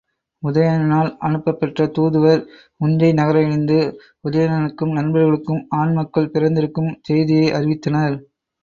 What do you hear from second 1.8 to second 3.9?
தூதுவர், உஞ்சை நகரடைந்து